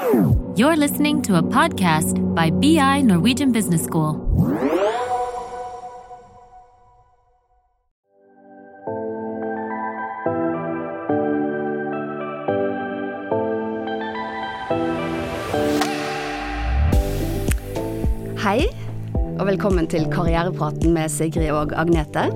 [0.00, 4.14] You're listening to a podcast by BI Norwegian Business School.
[18.40, 18.64] Hei,
[19.38, 22.30] og velkommen til Karrierepraten med Sigrid og Agnete.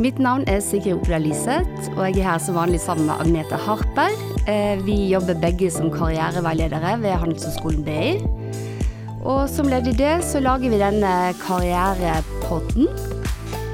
[0.00, 3.60] Mitt navn er Sigrid Opedal Lyseth, og jeg er her som vanlig sammen med Agnete
[3.68, 4.27] Harper.
[4.48, 8.14] Eh, Vi jobber begge som karriereveiledere ved Handelshøyskolen BI.
[9.28, 12.88] Og som ledd i det så lager vi denne karrierepodden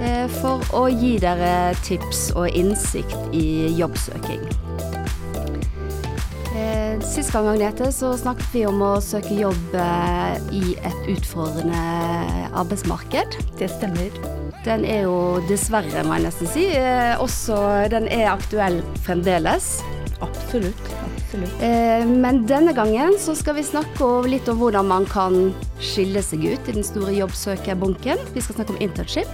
[0.02, 4.42] eh, for å gi dere tips og innsikt i jobbsøking.
[6.58, 9.78] Eh, Sist gang Agnete, så snakket vi om å søke jobb
[10.54, 13.38] i et utfordrende arbeidsmarked.
[13.60, 14.10] Det stemmer.
[14.66, 15.16] Den er jo
[15.46, 16.70] dessverre, må jeg nesten si,
[17.20, 17.58] også
[17.92, 19.76] den er aktuell fremdeles.
[20.20, 20.94] Absolutt.
[21.16, 21.62] Absolutt.
[21.62, 26.44] Eh, Men denne gangen så skal vi snakke litt om hvordan man kan skille seg
[26.44, 28.18] ut i den store jobbsøkerbunken.
[28.34, 29.28] Vi skal snakke om internship.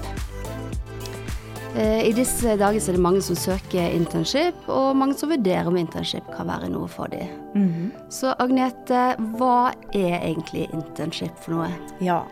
[1.77, 5.69] Eh, I disse dager så er det mange som søker internship, og mange som vurderer
[5.71, 7.29] om internship kan være noe for dem.
[7.55, 7.93] Mhm.
[8.11, 11.71] Så Agnete, hva er egentlig internship for noe?
[12.01, 12.25] Ja,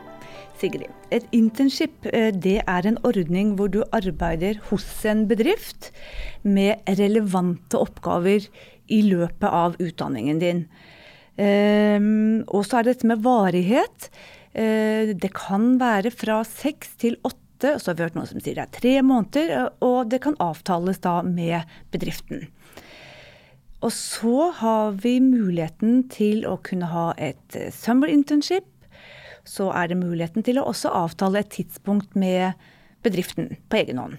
[0.58, 0.90] Sigrid.
[1.14, 5.92] Et internship eh, det er en ordning hvor du arbeider hos en bedrift
[6.42, 8.48] med relevante oppgaver
[8.88, 10.64] i løpet av utdanningen din.
[11.38, 14.08] Ehm, og så er det dette med varighet.
[14.52, 18.58] Eh, det kan være fra seks til åtte, så har vi hørt noen som sier
[18.58, 22.48] det er tre måneder, og det kan avtales da med bedriften.
[23.78, 28.66] Og så har vi muligheten til å kunne ha et eh, summer internship.
[29.48, 32.58] Så er det muligheten til å også avtale et tidspunkt med
[33.06, 34.18] bedriften på egen hånd.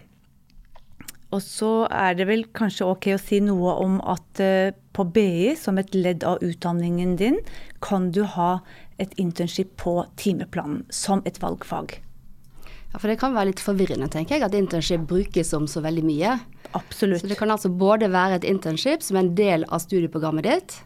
[1.30, 5.54] Og så er det vel kanskje ok å si noe om at eh, på BI,
[5.60, 7.38] som et ledd av utdanningen din,
[7.86, 8.60] kan du ha
[9.00, 12.00] et internship på timeplanen som et valgfag.
[12.90, 16.06] Ja, For det kan være litt forvirrende, tenker jeg, at internship brukes om så veldig
[16.08, 16.39] mye.
[16.78, 17.22] Absolutt.
[17.22, 20.80] Så det kan altså både være et internship som er en del av studieprogrammet ditt,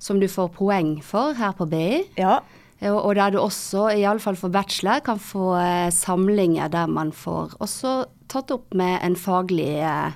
[0.00, 2.40] som du får poeng for her på BI, Ja,
[2.82, 6.86] og og der du også, i alle fall for bachelor, kan få eh, samlinger der
[6.88, 10.12] man får også tatt opp med en faglig eh,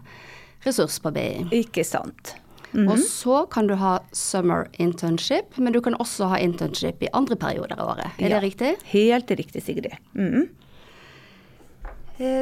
[0.65, 1.45] ressurs på BI.
[1.53, 2.37] ikke sant.
[2.75, 7.37] Og så kan du ha summer internship, men du kan også ha internship i andre
[7.39, 8.11] perioder av året.
[8.19, 8.41] Er Ja.
[8.41, 8.77] det riktig?
[8.91, 9.93] Helt riktig, Sigrid.
[10.15, 10.49] Mm -hmm.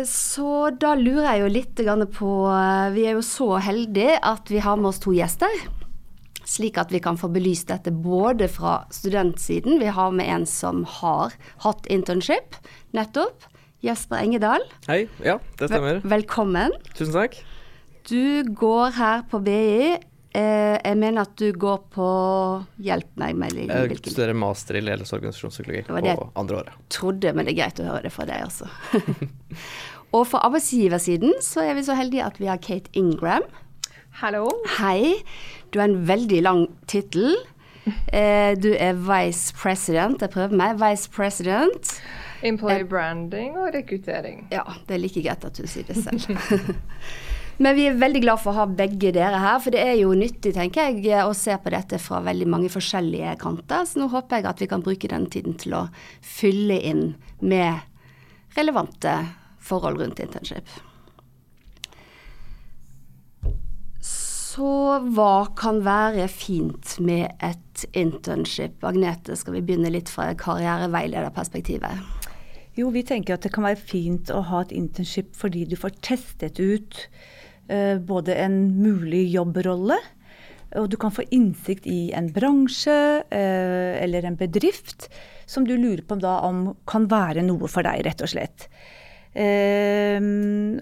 [0.04, 1.74] Så da lurer jeg jo litt
[2.12, 5.48] på eh, Vi er jo så heldige at vi har med oss to gjester.
[6.48, 9.78] Slik at vi kan få belyst dette både fra studentsiden.
[9.80, 12.58] Vi har med en som har hatt internship,
[12.96, 13.48] nettopp.
[13.82, 14.62] Jesper Engedal.
[14.86, 15.08] Hei.
[15.26, 15.98] Ja, det stemmer.
[16.06, 16.74] Velkommen.
[16.94, 17.40] Tusen takk.
[18.06, 19.96] Du går her på BI.
[20.32, 22.06] Eh, jeg mener at du går på
[22.80, 26.14] Hjelp meg med Jeg hvilken studerer master i ledelse og organisasjonspsykologi på det.
[26.40, 26.78] andre året.
[26.88, 28.70] trodde, men det er greit å høre det fra deg, også.
[30.16, 33.44] og fra arbeidsgiversiden så er vi så heldige at vi har Kate Ingram.
[34.22, 34.46] Hallo.
[34.78, 35.20] Hei.
[35.72, 37.32] Du har en veldig lang tittel.
[38.12, 40.20] Eh, du er vice president.
[40.20, 40.76] Jeg prøver meg.
[40.80, 41.94] Vice president.
[42.44, 44.46] Employee branding og rekruttering.
[44.52, 46.74] Ja, det er like greit at du sier det selv.
[47.62, 50.14] Men vi er veldig glad for å ha begge dere her, for det er jo
[50.18, 53.84] nyttig, tenker jeg, å se på dette fra veldig mange forskjellige kanter.
[53.86, 55.82] Så nå håper jeg at vi kan bruke den tiden til å
[56.26, 57.04] fylle inn
[57.44, 59.14] med relevante
[59.62, 60.66] forhold rundt internship.
[64.52, 64.68] Så
[65.14, 68.82] hva kan være fint med et internship?
[68.84, 72.02] Agnete, skal vi begynne litt fra karriereveilederperspektivet?
[72.76, 75.96] Jo, vi tenker at det kan være fint å ha et internship fordi du får
[76.04, 76.98] testet ut
[77.70, 79.96] uh, både en mulig jobbrolle,
[80.76, 85.08] og du kan få innsikt i en bransje uh, eller en bedrift
[85.48, 88.68] som du lurer på da om kan være noe for deg, rett og slett.
[89.32, 90.18] Eh,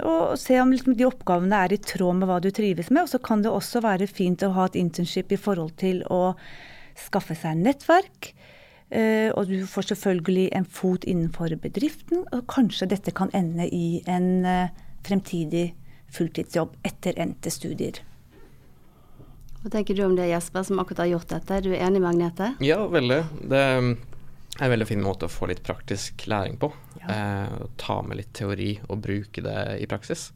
[0.03, 3.05] og se om liksom, de oppgavene er i tråd med hva du trives med.
[3.05, 6.35] Og så kan det også være fint å ha et internship i forhold til å
[6.99, 8.33] skaffe seg nettverk.
[8.91, 14.01] Eh, og du får selvfølgelig en fot innenfor bedriften, og kanskje dette kan ende i
[14.11, 14.73] en eh,
[15.07, 15.71] fremtidig
[16.11, 18.03] fulltidsjobb etter endte studier.
[19.61, 21.55] Hva tenker du om det, Jesper, som akkurat har gjort dette?
[21.55, 22.55] Er du enig med Agnete?
[22.65, 23.21] Ja, veldig.
[23.53, 23.63] Det
[24.59, 26.73] er en veldig fin måte å få litt praktisk læring på.
[27.09, 30.33] Eh, å ta med litt teori og bruke det i praksis.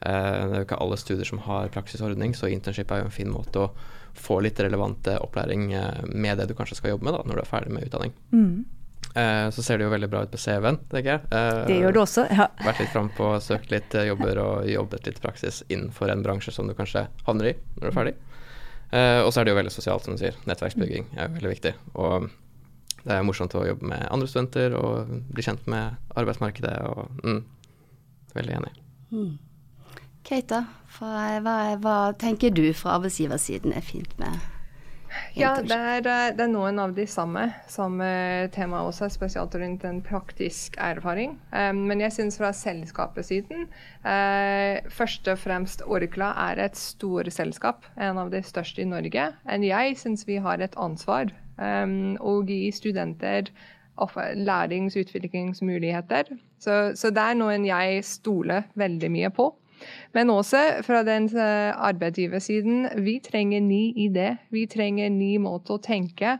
[0.00, 3.14] Eh, det er jo ikke alle studier som har praksisordning, så internship er jo en
[3.16, 3.70] fin måte å
[4.16, 7.40] få litt relevant eh, opplæring eh, med det du kanskje skal jobbe med da, når
[7.40, 8.12] du er ferdig med utdanning.
[9.16, 11.20] Eh, så ser det jo veldig bra ut på CV-en, tenker jeg.
[11.32, 12.26] Eh, Det gjør det også.
[12.30, 12.46] Ja.
[12.68, 16.68] Vært litt frampå, søkt litt eh, jobber og jobbet litt praksis innenfor en bransje som
[16.68, 18.14] du kanskje havner i når du er ferdig.
[18.92, 20.36] Eh, og så er det jo veldig sosialt, som du sier.
[20.46, 21.72] Nettverksbygging er jo veldig viktig.
[21.96, 22.28] Og
[23.06, 26.74] det er morsomt å jobbe med andre studenter og bli kjent med arbeidsmarkedet.
[26.90, 27.44] og mm,
[28.34, 28.72] Veldig enig.
[29.14, 29.36] Mm.
[30.26, 30.64] Keita,
[30.96, 34.34] hva, hva, hva tenker du fra arbeidsgiversiden er fint med
[35.38, 38.02] Ja, det er, eh, det er, noen av de samme som
[38.52, 41.38] tema også, spesielt rundt en praktisk erfaring.
[41.54, 43.68] Um, men jeg syns fra selskapets siden
[44.02, 49.30] uh, først og fremst Orkla er et stort selskap, en av de største i Norge.
[49.46, 53.50] Men jeg syns vi har et ansvar um, og gi studenter
[53.96, 56.34] lærings- og utviklingsmuligheter.
[56.60, 59.54] Så, så det er noen jeg stoler veldig mye på.
[60.16, 62.88] Men også fra den eh, arbeidsgiversiden.
[63.04, 64.36] Vi trenger ny idé.
[64.50, 66.38] Vi trenger ny måte å tenke.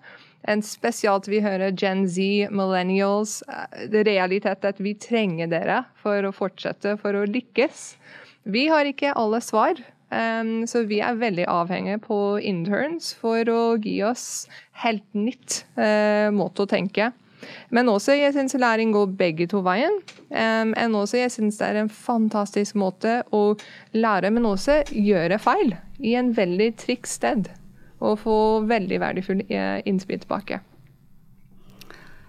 [0.48, 3.42] En spesielt vi hører Gen Z, millennials.
[3.48, 7.96] Eh, realitet at vi trenger dere for å fortsette, for å lykkes.
[8.46, 9.80] Vi har ikke alle svar.
[10.06, 14.46] Um, så vi er veldig avhengige på interns for å gi oss
[14.84, 17.10] helt nytt uh, måte å tenke.
[17.74, 19.98] Men også jeg syns læring går begge to veien.
[20.30, 23.56] Um, men også jeg syns det er en fantastisk måte å
[23.96, 27.50] lære, men også gjøre feil i en veldig trikk sted.
[28.04, 28.38] Og få
[28.68, 30.58] veldig verdifull eh, innspill tilbake.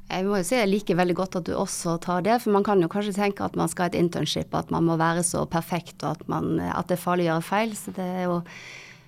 [0.07, 2.63] Jeg må jo si jeg liker veldig godt at du også tar det, for man
[2.63, 5.43] kan jo kanskje tenke at man skal ha et internship, at man må være så
[5.51, 7.73] perfekt og at, man, at det er farlig å gjøre feil.
[7.75, 8.37] Så det er jo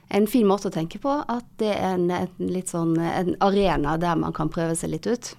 [0.09, 3.95] en fin måte å tenke på at det er en, en litt sånn en arena
[4.01, 5.31] der man kan prøve seg litt ut.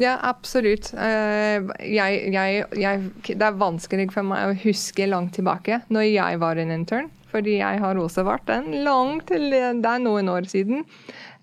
[0.00, 0.92] Ja, absolutt.
[0.94, 1.60] Eh,
[1.90, 6.60] jeg, jeg, jeg, det er vanskelig for meg å huske langt tilbake når jeg var
[6.60, 7.12] en intern.
[7.34, 10.84] Fordi jeg har også vært en langt Det er noen år siden.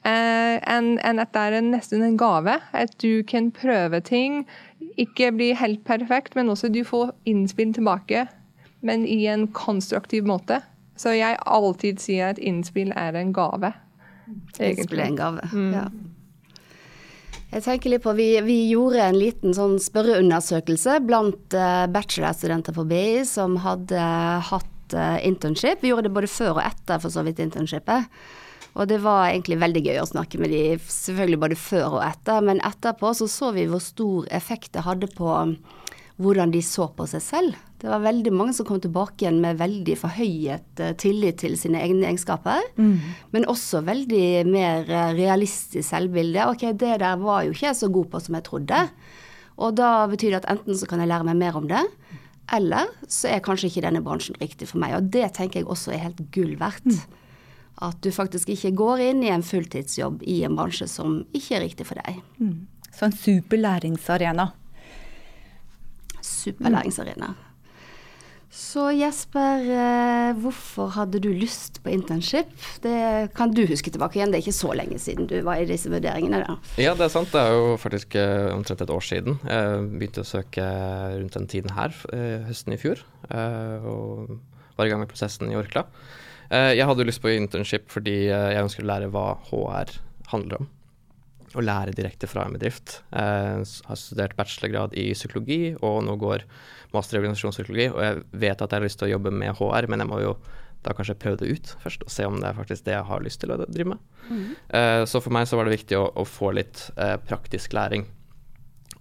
[0.01, 2.57] Uh, enn en at det er nesten en gave.
[2.73, 4.45] At du kan prøve ting.
[4.97, 8.25] Ikke bli helt perfekt, men også du får innspill tilbake.
[8.81, 10.61] Men i en konstruktiv måte.
[10.97, 13.73] Så jeg alltid sier at innspill er en gave.
[14.57, 15.71] Innspill er en gave, mm.
[15.75, 15.85] ja.
[17.51, 22.85] Jeg tenker litt på, Vi, vi gjorde en liten sånn spørreundersøkelse blant uh, bachelorstudenter på
[22.87, 24.05] BI som hadde
[24.47, 25.83] hatt uh, internship.
[25.83, 28.07] Vi gjorde det både før og etter for så vidt internshipet.
[28.79, 32.43] Og det var egentlig veldig gøy å snakke med de, selvfølgelig både før og etter.
[32.47, 35.31] Men etterpå så så vi hvor stor effekt det hadde på
[36.21, 37.59] hvordan de så på seg selv.
[37.81, 41.81] Det var veldig mange som kom tilbake igjen med veldig forhøyet uh, tillit til sine
[41.81, 42.61] egne egenskaper.
[42.77, 42.99] Mm.
[43.33, 46.45] Men også veldig mer uh, realistisk selvbilde.
[46.51, 48.83] Ok, det der var jo ikke jeg så god på som jeg trodde.
[49.61, 51.81] Og da betyr det at enten så kan jeg lære meg mer om det,
[52.53, 54.95] eller så er kanskje ikke denne bransjen riktig for meg.
[54.97, 56.85] Og det tenker jeg også er helt gull verdt.
[56.85, 57.20] Mm.
[57.81, 61.63] At du faktisk ikke går inn i en fulltidsjobb i en bransje som ikke er
[61.65, 62.19] riktig for deg.
[62.41, 62.67] Mm.
[62.91, 64.51] Så en super læringsarena.
[66.21, 67.31] Super læringsarena.
[68.51, 72.49] Så Jesper, eh, hvorfor hadde du lyst på internship?
[72.83, 75.69] Det kan du huske tilbake igjen, det er ikke så lenge siden du var i
[75.69, 76.41] disse vurderingene?
[76.43, 76.57] da.
[76.75, 77.31] Ja, det er sant.
[77.31, 79.39] Det er jo faktisk eh, omtrent et år siden.
[79.47, 80.67] Jeg begynte å søke
[81.15, 82.99] rundt den tiden her, eh, høsten i fjor.
[83.31, 84.35] Og
[84.75, 85.85] var i gang med prosessen i Orkla.
[86.51, 89.93] Jeg hadde lyst på internship fordi jeg ønsker å lære hva HR
[90.33, 90.69] handler om.
[91.55, 92.97] Å lære direkte fra en bedrift.
[93.11, 96.43] Jeg har studert bachelorgrad i psykologi, og nå går
[96.91, 99.87] master i organisasjonspsykologi, og jeg vet at jeg har lyst til å jobbe med HR,
[99.91, 100.35] men jeg må jo
[100.81, 103.21] da kanskje prøve det ut først, og se om det er faktisk det jeg har
[103.25, 104.01] lyst til å drive med.
[104.29, 104.47] Mm.
[104.73, 108.07] Uh, så for meg så var det viktig å, å få litt uh, praktisk læring,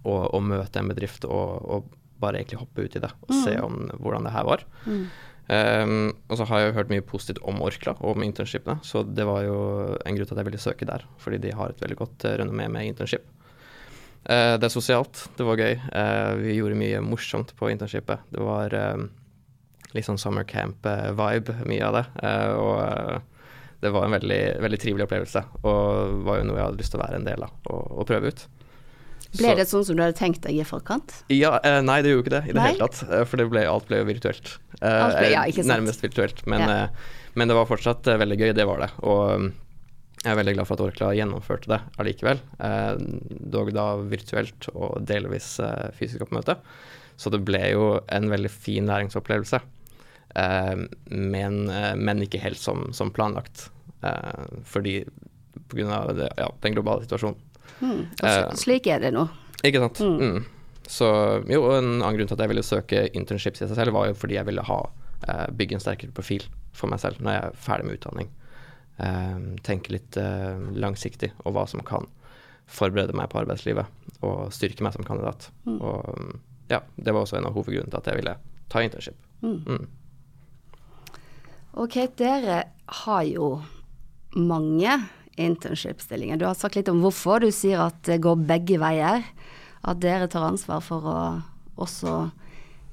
[0.01, 3.37] og, og, møte en bedrift og, og, bare egentlig hoppe ut i det og mm.
[3.41, 4.61] se om hvordan det her var.
[4.85, 5.05] Mm.
[5.49, 9.01] Um, og så har jeg jo hørt mye positivt om Orkla og om internshipene, så
[9.03, 9.57] det var jo
[9.99, 12.35] en grunn til at jeg ville søke der, fordi de har et veldig godt uh,
[12.39, 13.25] renommé med internship.
[14.29, 15.75] Uh, det er sosialt, det var gøy.
[15.91, 18.23] Uh, vi gjorde mye morsomt på internshipet.
[18.31, 19.09] Det var um,
[19.97, 22.05] litt sånn summer camp-vibe, mye av det.
[22.55, 23.27] og
[23.81, 27.01] det var en veldig, veldig, trivelig opplevelse, og var jo noe jeg hadde lyst til
[27.01, 28.43] å være en del av og, og prøve ut.
[29.31, 31.13] Ble så, det sånn som du hadde tenkt deg i forkant?
[31.31, 31.53] Ja,
[31.85, 33.27] nei, det gjorde ikke det i det hele tatt.
[33.31, 34.55] For ble, alt ble jo virtuelt.
[34.81, 36.43] Ble, ja, nærmest virtuelt.
[36.51, 36.79] Men, ja.
[37.39, 38.89] men, det var fortsatt veldig gøy, det var det.
[39.07, 39.51] Og
[40.21, 42.91] jeg er veldig glad for at Orkla gjennomførte det allikevel, eh,
[43.55, 46.59] dog da virtuelt og delvis eh, fysisk oppmøte.
[47.17, 49.61] Så det ble jo en veldig fin læringsopplevelse,
[50.43, 53.71] eh, men, eh, men, ikke helt som, som planlagt.
[54.05, 54.99] Eh, fordi
[55.73, 56.03] pga.
[56.37, 57.41] Ja, den globale situasjonen.
[57.79, 59.27] Mm, eh, slik er det nå.
[59.63, 60.01] Ikke sant.
[60.01, 60.19] Mm.
[60.21, 60.81] Mm.
[60.91, 61.07] Så
[61.47, 64.17] jo, en annen grunn til at jeg ville søke internships i seg selv, var jo
[64.17, 66.43] fordi jeg ville ha uh, bygge en sterkere profil
[66.75, 68.31] for meg selv når jeg er ferdig med utdanning.
[69.01, 72.05] Ehm, tenke litt uh, langsiktig og hva som kan
[72.71, 75.49] forberede meg på arbeidslivet og styrke meg som kandidat.
[75.65, 75.79] Mm.
[75.79, 76.35] Og
[76.71, 78.35] ja, det var også en av hovedgrunnene til at jeg ville
[78.71, 79.17] ta internship.
[79.41, 79.57] Mm.
[79.65, 79.87] Mm.
[81.81, 82.61] Ok, dere
[83.01, 83.53] har jo
[84.37, 84.99] mange
[85.49, 86.39] internship-stillinger.
[86.39, 87.41] Du har sagt litt om hvorfor.
[87.41, 89.25] Du sier at det går begge veier.
[89.81, 91.17] At dere tar ansvar for å
[91.81, 92.29] også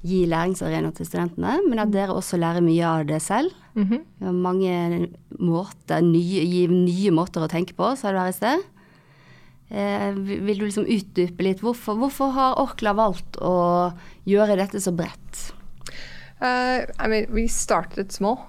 [0.05, 3.51] gi læringsarenaer til studentene, men at dere også lærer mye av det selv.
[3.75, 4.31] Mm -hmm.
[4.31, 8.59] Mange måter, nye, nye måter å tenke på, sa du her i sted.
[9.69, 11.61] Eh, vil du liksom utdype litt?
[11.61, 13.93] Hvorfor, hvorfor har Orkla valgt å
[14.25, 15.53] gjøre dette så bredt?
[16.41, 18.39] Uh, I mean, we started small.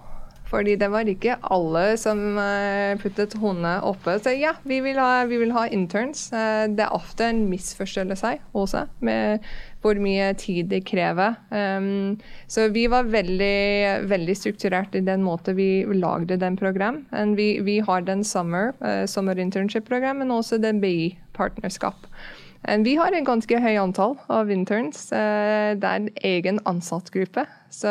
[0.50, 4.16] Fordi det var ikke alle som eh, puttet hodene oppe.
[4.19, 6.26] Så ja, vi vil ha, vi vil ha interns.
[6.35, 9.47] Eh, det er ofte en misforståelse også med
[9.80, 11.38] hvor mye tid det krever.
[11.49, 12.19] Um,
[12.50, 17.07] så vi var veldig, veldig strukturert i den måten vi lagde den program.
[17.38, 22.11] Vi, vi, har den summer, uh, summer internship-program, men også den BI-partnerskap.
[22.61, 25.09] Vi har en ganske høy antall av interns.
[25.12, 27.90] Uh, det er en egen ansattgruppe så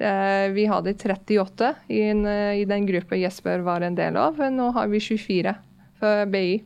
[0.00, 4.36] eh, vi hadde 38 i, en, eh, i den gruppa Jesper var en del av.
[4.52, 5.54] Nå har vi 24
[6.00, 6.60] for BI.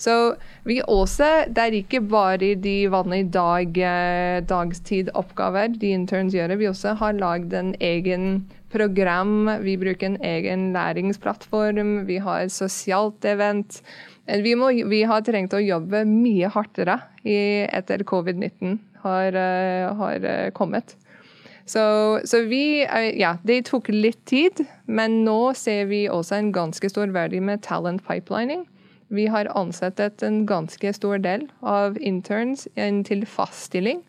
[0.00, 0.12] Så
[0.66, 6.56] vi også, det er ikke bare de vanlige dag, eh, dagstidoppgaver de interns gjør.
[6.58, 9.48] Vi også har lagd en egen program.
[9.62, 12.06] Vi bruker en egen læringsplattform.
[12.10, 13.82] Vi har et sosialt event.
[14.28, 19.36] Eh, vi, må, vi har trengt å jobbe mye hardere i, etter covid-19 har,
[19.98, 20.24] har
[20.56, 20.96] kommet.
[21.68, 21.82] Så,
[22.24, 22.82] så, vi
[23.20, 27.62] Ja, det tok litt tid, men nå ser vi også en ganske stor verdi med
[27.66, 28.64] talent pipelining.
[29.12, 32.66] Vi har ansatt en ganske stor del av interns
[33.08, 34.02] til fast stilling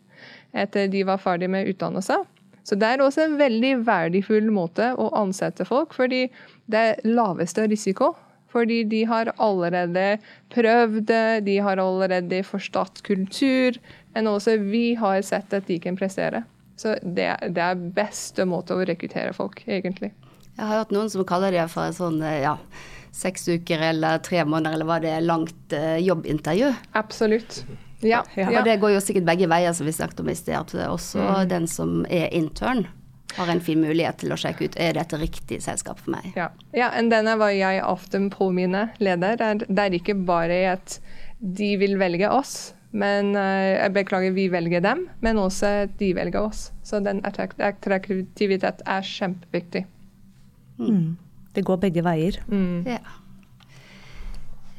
[0.57, 2.17] etter de var ferdig med utdannelse.
[2.63, 6.27] Så det er også en veldig verdifull måte å ansette folk, fordi
[6.69, 8.13] det er laveste risiko.
[8.49, 10.17] Fordi de har allerede
[10.53, 13.77] prøvd det, de har allerede forstått kultur,
[14.15, 16.43] men også vi har sett at de kan prestere.
[16.79, 20.13] Så det, det er beste måte å rekruttere folk, egentlig.
[20.55, 22.55] Jeg har hørt noen som kaller det for sånn eh, ja,
[23.15, 26.71] seks uker eller tre måneder eller hva det langt uh, jobbintervju.
[26.99, 27.61] Absolutt.
[27.99, 28.47] Ja, ja.
[28.53, 30.75] Og det går jo sikkert begge veier, som vi snakket om i sted.
[30.87, 31.49] Også mm.
[31.51, 32.85] den som er intern,
[33.37, 36.31] har en fin mulighet til å sjekke ut er dette riktig selskap for meg.
[36.37, 39.39] Ja, ja og denne var jeg ofte påminner leder.
[39.39, 40.97] Det er ikke bare at
[41.39, 46.41] de vil velge oss, men uh, jeg beklager, vi velger dem, men også de velger
[46.41, 46.69] oss.
[46.83, 49.85] Så den attraktivitet er kjempeviktig.
[50.79, 51.17] Mm.
[51.55, 52.41] Det går begge veier.
[52.49, 52.87] Mm.
[52.87, 53.01] Ja.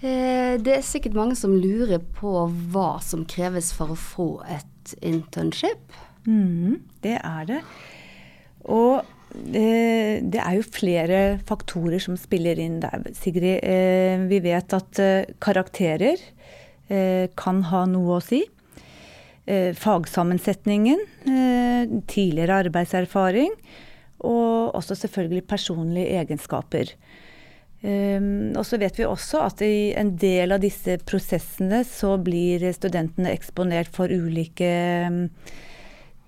[0.00, 2.33] Eh, det er sikkert mange som lurer på
[2.73, 5.92] hva som kreves for å få et internship.
[6.25, 7.61] Mm, det er det.
[8.69, 9.00] Og
[9.55, 13.62] eh, det er jo flere faktorer som spiller inn der, Sigrid.
[13.62, 16.21] Eh, vi vet at eh, karakterer
[16.90, 18.43] Eh, kan ha noe å si.
[19.47, 23.55] Eh, fagsammensetningen, eh, tidligere arbeidserfaring
[24.26, 26.95] og også selvfølgelig personlige egenskaper.
[27.81, 33.33] Og så vet vi også at i en del av disse prosessene så blir studentene
[33.33, 34.69] eksponert for ulike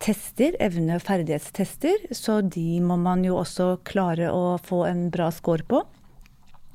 [0.03, 2.09] tester, evne- og ferdighetstester.
[2.11, 5.83] Så de må man jo også klare å få en bra score på.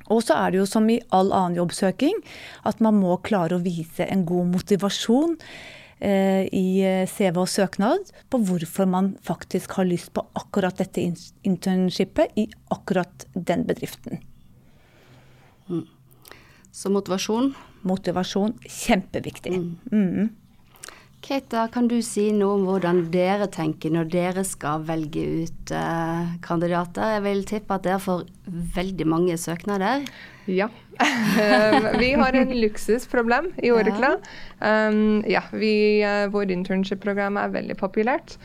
[0.08, 2.22] Og så er det jo som i all annen jobbsøking
[2.70, 5.36] at man må klare å vise en god motivasjon
[6.00, 11.04] eh, i eh, CV og søknad på hvorfor man faktisk har lyst på akkurat dette
[11.44, 14.24] internshipet i akkurat den bedriften.
[15.68, 15.84] Mm.
[16.72, 17.52] Så motivasjon?
[17.88, 19.58] Motivasjon, kjempeviktig.
[19.60, 19.76] Mm.
[19.92, 20.36] Mm.
[21.28, 26.30] Keita, kan du si noe om hvordan dere tenker når dere skal velge ut eh,
[26.46, 27.18] kandidater?
[27.18, 28.24] Jeg vil tippe at dere får
[28.78, 30.06] veldig mange søknader.
[30.48, 30.70] Ja.
[32.00, 34.14] vi har en luksusproblem i Orkla.
[34.62, 34.88] Ja.
[34.88, 38.38] Um, ja, vi, uh, vår internship-program er veldig populært.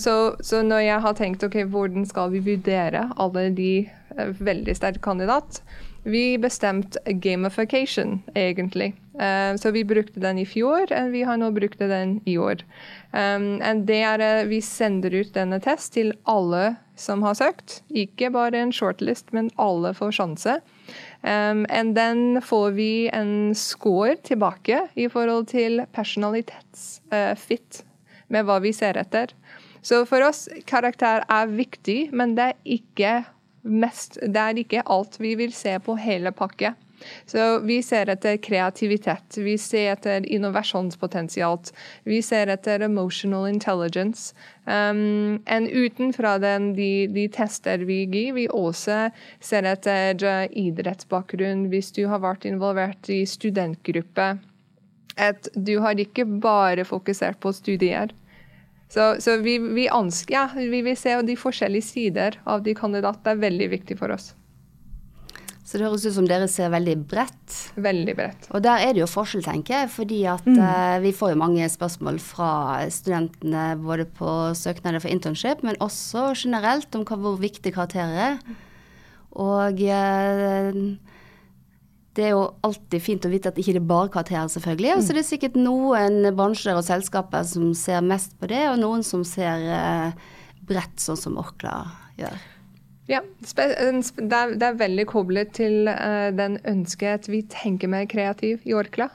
[0.00, 3.72] Så, så, når jeg har tenkt ok, hvordan skal vi vurdere alle de
[4.16, 5.60] uh, veldig sterke kandidater
[6.02, 8.92] vi bestemte gamification, egentlig.
[9.14, 12.64] Uh, så vi brukte den i fjor, og vi har nå brukt den i år.
[13.12, 17.82] Um, er, uh, vi sender ut denne test til alle som har søkt.
[17.90, 20.58] Ikke bare en shortlist, men alle får sjanse.
[21.22, 27.86] Um, den får vi en score tilbake i forhold til personalitetsfit, uh,
[28.32, 29.36] med hva vi ser etter.
[29.82, 33.14] Så for oss, karakter er viktig, men det er ikke
[33.62, 36.74] mest Det er ikke alt vi vil se på hele pakke.
[37.26, 41.58] Så vi ser etter kreativitet, vi ser etter innovasjonspotensial,
[42.06, 44.34] vi ser etter emotional intelligence.
[44.66, 49.08] Um, en utenfra den, de, de, tester vi gir, vi også
[49.42, 54.34] ser etter uh, idrettsbakgrunn, hvis du har vært involvert i studentgruppe.
[55.20, 58.14] At du har ikke bare fokusert på studier.
[58.92, 63.24] Så, så vi, vi, ønsker, ja, vi vil se de forskjellige sider av de kandidatene.
[63.24, 64.32] Det er veldig viktig for oss.
[65.64, 67.54] Så det høres ut som dere ser veldig bredt.
[67.80, 68.48] Veldig bredt.
[68.52, 69.90] Og der er det jo forskjell, tenker jeg.
[69.94, 70.58] Fordi at mm.
[70.58, 72.50] uh, vi får jo mange spørsmål fra
[72.92, 78.60] studentene både på søknader for internship, men også generelt om hva, hvor viktig karakterer er.
[79.40, 80.82] Og uh,
[82.16, 84.90] det er jo alltid fint å vite at ikke det er bare karakterer, selvfølgelig.
[84.96, 88.80] Og Så det er sikkert noen bransjer og selskaper som ser mest på det, og
[88.82, 90.34] noen som ser uh,
[90.68, 91.78] bredt, sånn som Orkla
[92.20, 92.36] gjør.
[93.10, 93.22] Ja,
[93.56, 98.76] det er, det er veldig koblet til uh, den ønsket vi tenker mer kreativ i
[98.76, 99.08] Orkla.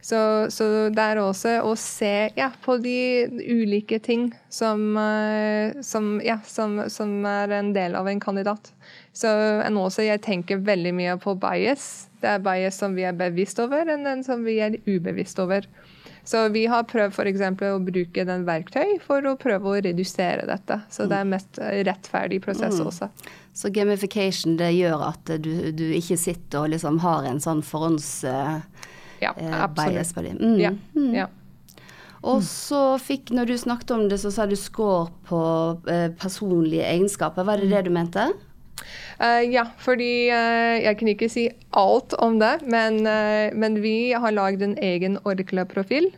[0.00, 6.14] Så, så, det er også å se ja, på de ulike ting som, uh, som,
[6.24, 8.72] ja, som, som, er en del av en kandidat.
[9.12, 9.30] Så
[9.66, 12.08] også jeg tenker veldig mye på bias.
[12.22, 15.66] Det er bias som vi er bevisst over, enn den som vi er ubevisst over.
[16.24, 17.40] Så vi har prøvd f.eks.
[17.66, 20.76] å bruke den verktøy for å prøve å redusere dette.
[20.92, 22.86] Så det er mest rettferdig prosess mm.
[22.86, 23.08] også.
[23.56, 28.70] Så gamification det gjør at du, du ikke sitter og liksom har en sånn forhåndsbias
[29.24, 30.36] ja, på det.
[30.38, 30.56] Mm.
[30.60, 31.12] Ja, mm.
[31.16, 31.26] ja.
[32.20, 35.40] Og så fikk, når du snakket om det, så sa du score på
[35.88, 37.46] uh, personlige egenskaper.
[37.48, 38.28] Var det det du mente?
[39.20, 41.46] Uh, ja, fordi uh, jeg kan ikke si
[41.76, 46.10] alt om det, men, uh, men vi har lagd en egen Orkla-profil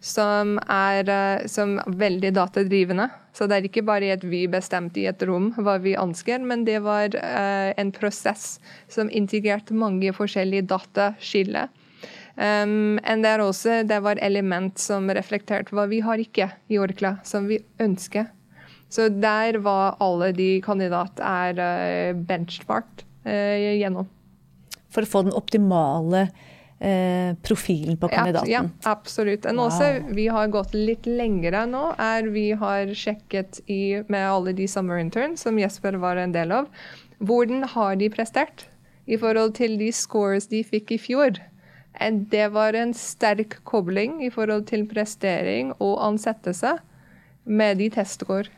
[0.00, 1.08] som er
[1.50, 3.08] som veldig datadrivende.
[3.34, 6.66] Så det er ikke bare at vi bestemte i et rom hva vi ønsker, men
[6.68, 8.60] det var en prosess
[8.92, 11.72] som integrerte mange forskjellige dataskiller.
[12.36, 17.48] Um, det, også, det var element som reflekterte hva vi har ikke i Orkla, som
[17.48, 18.28] vi ønsker.
[18.92, 21.62] Så der var alle de kandidater er
[22.12, 24.06] uh, benchmarked uh, gjennom.
[24.94, 26.28] For å få den optimale
[26.78, 28.50] Eh, profilen på kandidaten?
[28.50, 29.44] Ja, ja absolutt.
[29.44, 29.58] Wow.
[29.58, 31.94] Også, vi har gått litt lengre nå.
[31.96, 36.52] er Vi har sjekket i, med alle de summer interns som Jesper var en del
[36.52, 36.68] av,
[37.18, 38.66] hvordan har de prestert
[39.06, 41.40] i forhold til de scores de fikk i fjor.
[42.28, 46.76] Det var en sterk kobling i forhold til prestering og ansettelse
[47.44, 48.52] med de testscore.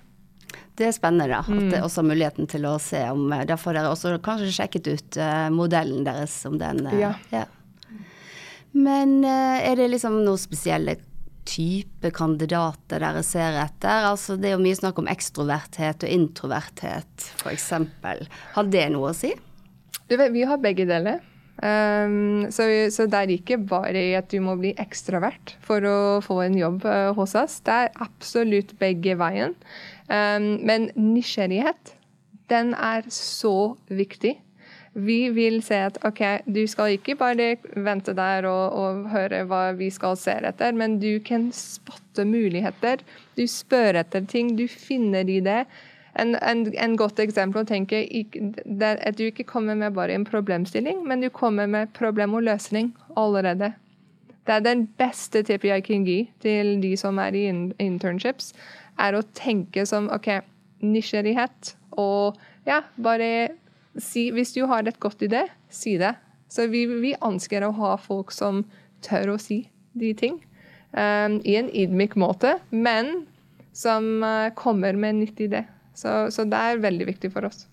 [0.79, 1.41] Det er spennende.
[1.41, 4.55] At det er også muligheten til å se om eh, Da får dere også kanskje
[4.55, 7.13] sjekket ut uh, modellen deres, om den uh, ja.
[7.35, 7.45] ja.
[8.79, 10.99] Men er det liksom noen spesielle
[11.49, 14.05] type kandidater dere ser etter?
[14.11, 17.73] Altså det er jo mye snakk om ekstroverthet og introverthet, f.eks.
[18.55, 19.33] Har det noe å si?
[20.09, 21.25] Du vet, vi har begge deler.
[21.59, 26.39] Um, så, så, det er ikke bare at du må bli ekstravert for å få
[26.45, 27.59] en jobb uh, hos oss.
[27.67, 29.57] Det er absolutt begge veien.
[30.09, 31.95] Um, men nysgjerrighet,
[32.49, 34.39] den er så viktig.
[34.99, 39.61] Vi vil se at OK, du skal ikke bare vente der og, og høre hva
[39.79, 43.05] vi skal se etter, men du kan spotte muligheter.
[43.37, 45.67] Du spør etter ting, du finner i det.
[46.19, 48.01] En, en, en, godt eksempel å tenke
[48.81, 52.91] at du ikke kommer med bare en problemstilling, men du kommer med problem og løsning
[53.15, 53.75] allerede.
[54.49, 57.45] Det er den beste tippet jeg kan gi til de som er i
[57.85, 58.55] internships
[59.01, 60.31] er å tenke som OK,
[60.85, 63.57] nysgjerrighet og ja, bare
[63.99, 66.13] si Hvis du har et godt idé, si det.
[66.47, 68.61] Så vi, vi ønsker å ha folk som
[69.03, 69.65] tør å si
[69.99, 70.37] de ting.
[70.93, 73.27] Um, I en ydmyk måte, men
[73.75, 75.65] som uh, kommer med en nytt idé.
[75.99, 77.67] Så, så, det er veldig viktig for oss.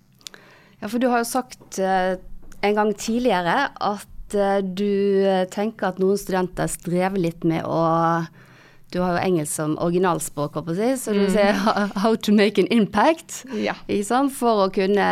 [0.80, 2.18] Ja, for du har jo sagt uh,
[2.66, 7.80] en gang tidligere at uh, du tenker at noen studenter strever litt med å
[8.96, 11.32] du har jo engelsk som originalspråk, si, så du mm.
[11.34, 11.58] sier
[12.00, 13.76] 'how to make an impact' ja.
[14.32, 15.08] for å kunne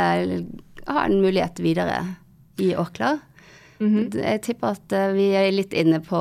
[0.87, 2.16] ha en mulighet videre
[2.57, 3.18] i Åkla.
[3.81, 4.23] Mm -hmm.
[4.23, 6.16] Jeg tipper at eh, vi er litt inne på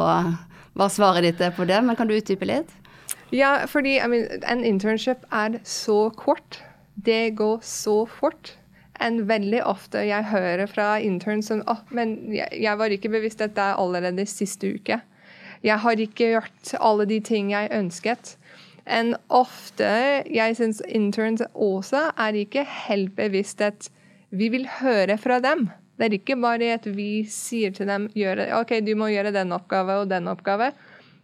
[0.74, 2.70] hva svaret ditt er på det, men kan du utdype litt?
[3.32, 6.62] Ja, fordi I mean, en internship er så kort.
[6.96, 8.58] Det går så fort.
[9.02, 13.42] En veldig ofte jeg hører fra interns som oh, men jeg, jeg var ikke bevisst
[13.42, 15.02] at det er allerede siste uke.
[15.64, 18.36] Jeg har ikke gjort alle de ting jeg ønsket.
[18.84, 19.88] Enn ofte,
[20.28, 23.88] jeg syns interns også er ikke helt bevisst at
[24.34, 25.70] vi vil høre fra dem.
[25.96, 28.10] Det er ikke bare at vi sier til dem
[28.60, 30.74] OK, du må gjøre den oppgave og den oppgave.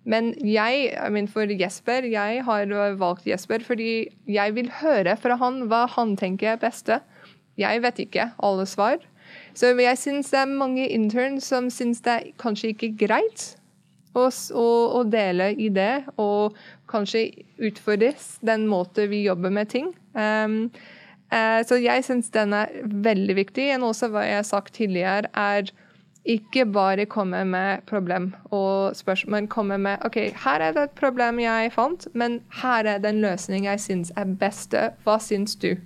[0.05, 0.93] Men jeg,
[1.27, 6.53] for Jesper, jeg har valgt Jesper fordi jeg vil høre fra han hva han tenker
[6.53, 7.01] er beste.
[7.59, 9.03] Jeg vet ikke alle svar.
[9.53, 13.58] Så jeg syns det er mange interns som syns det er kanskje ikke greit
[14.17, 16.55] og, og, dele i det, og
[16.89, 17.27] kanskje
[17.61, 19.91] utfordres den måten vi jobber med ting.
[20.13, 20.71] Um,
[21.33, 23.69] uh, så jeg syns den er veldig viktig.
[23.77, 25.69] Og også hva jeg har sagt tidligere, er
[26.29, 30.97] ikke bare komme med problem og spørsmål, men komme med OK, her er det et
[30.99, 34.89] problem jeg fant, men her er det en løsning jeg syns er beste.
[35.05, 35.77] Hva syns du?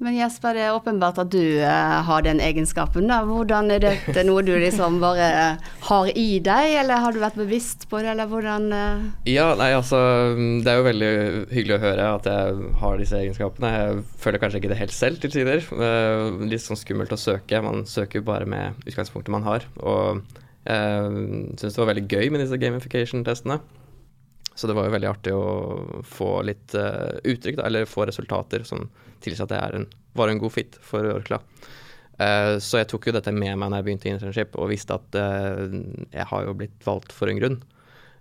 [0.00, 3.08] Men Jesper, det er åpenbart at du uh, har den egenskapen.
[3.10, 3.20] da.
[3.28, 5.58] Hvordan Er dette noe du liksom bare
[5.90, 9.08] har i deg, eller har du vært bevisst på det, eller hvordan uh...
[9.28, 9.98] Ja, nei, altså
[10.62, 11.12] Det er jo veldig
[11.50, 13.72] hyggelig å høre at jeg har disse egenskapene.
[13.74, 15.66] Jeg føler kanskje ikke det helt selv til tider.
[16.46, 17.62] litt sånn skummelt å søke.
[17.64, 19.66] Man søker jo bare med utgangspunktet man har.
[19.82, 20.22] Og
[20.64, 21.12] jeg
[21.60, 23.60] syns det var veldig gøy med disse gamification-testene.
[24.54, 28.66] Så det var jo veldig artig å få litt uh, uttrykk, da, eller få resultater
[28.68, 28.90] som
[29.24, 29.86] tilsier at jeg en,
[30.18, 31.40] var en god fit for Orkla.
[32.20, 34.98] Uh, så jeg tok jo dette med meg når jeg begynte i internship, og visste
[34.98, 35.62] at uh,
[36.12, 37.62] jeg har jo blitt valgt for en grunn.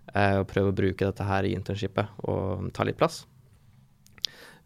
[0.10, 3.28] og prøve å bruke dette her i internshipet og ta litt plass.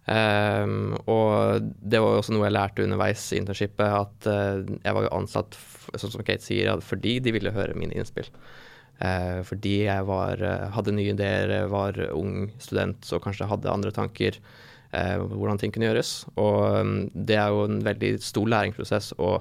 [0.04, 5.04] Um, og det var jo også noe jeg lærte underveis i internshipet, at jeg var
[5.04, 5.58] jo ansatt,
[6.00, 8.32] sånn som Kate sier, fordi de ville høre mine innspill.
[9.02, 13.92] Uh, fordi jeg var, eh, hadde nye ideer, var ung student og kanskje hadde andre
[13.92, 14.38] tanker.
[14.94, 16.12] Eh, hvordan ting kunne gjøres.
[16.38, 19.40] Og um, det er jo en veldig stor læringsprosess å